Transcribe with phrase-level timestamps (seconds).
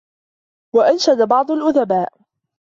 [0.75, 2.09] وَأَنْشَدَ بَعْضُ الْأُدَبَاءِ